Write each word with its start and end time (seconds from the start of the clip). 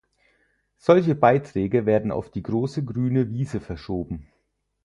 Solche 0.77 1.13
Beiträge 1.13 1.85
werden 1.85 2.11
auf 2.11 2.31
die 2.31 2.41
grosse 2.41 2.83
grüne 2.83 3.29
Wiese 3.29 3.59
verschoben. 3.59 4.31